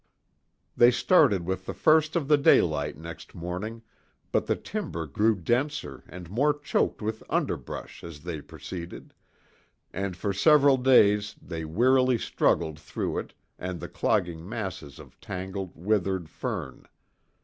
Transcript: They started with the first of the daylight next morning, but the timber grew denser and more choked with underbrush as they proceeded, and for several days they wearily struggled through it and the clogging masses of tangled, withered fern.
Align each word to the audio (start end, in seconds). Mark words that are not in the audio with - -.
They 0.75 0.89
started 0.89 1.45
with 1.45 1.67
the 1.67 1.75
first 1.75 2.15
of 2.15 2.27
the 2.27 2.35
daylight 2.35 2.97
next 2.97 3.35
morning, 3.35 3.83
but 4.31 4.47
the 4.47 4.55
timber 4.55 5.05
grew 5.05 5.35
denser 5.35 6.03
and 6.07 6.27
more 6.27 6.57
choked 6.57 7.03
with 7.03 7.21
underbrush 7.29 8.03
as 8.03 8.21
they 8.21 8.41
proceeded, 8.41 9.13
and 9.93 10.17
for 10.17 10.33
several 10.33 10.77
days 10.77 11.35
they 11.39 11.65
wearily 11.65 12.17
struggled 12.17 12.79
through 12.79 13.19
it 13.19 13.35
and 13.59 13.79
the 13.79 13.87
clogging 13.89 14.49
masses 14.49 14.97
of 14.97 15.19
tangled, 15.21 15.75
withered 15.75 16.29
fern. 16.29 16.87